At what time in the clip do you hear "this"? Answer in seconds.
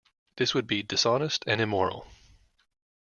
0.37-0.55